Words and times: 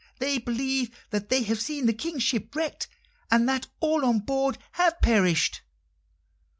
They 0.17 0.39
believe 0.39 0.89
that 1.11 1.29
they 1.29 1.43
have 1.43 1.61
seen 1.61 1.85
the 1.85 1.93
King's 1.93 2.23
ship 2.23 2.55
wrecked, 2.55 2.87
and 3.29 3.47
that 3.47 3.67
all 3.79 4.03
on 4.03 4.17
board 4.21 4.57
have 4.71 4.99
perished." 4.99 5.61